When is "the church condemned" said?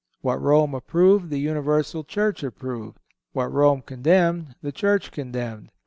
4.63-5.69